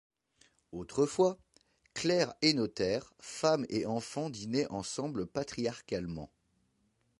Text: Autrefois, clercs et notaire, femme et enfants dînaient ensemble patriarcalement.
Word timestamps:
Autrefois, 0.71 1.37
clercs 1.93 2.33
et 2.41 2.53
notaire, 2.53 3.13
femme 3.19 3.67
et 3.69 3.85
enfants 3.85 4.31
dînaient 4.31 4.65
ensemble 4.71 5.27
patriarcalement. 5.27 6.31